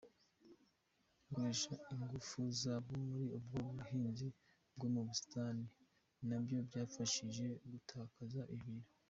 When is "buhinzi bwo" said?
3.75-4.87